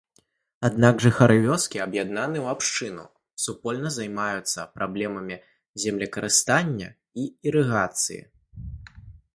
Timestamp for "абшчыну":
2.57-3.05